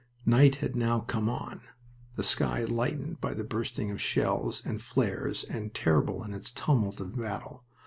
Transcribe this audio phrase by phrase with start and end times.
[0.25, 1.61] Night had now come on,
[2.15, 6.99] the sky lightened by the bursting of shells and flares, and terrible in its tumult
[6.99, 7.63] of battle.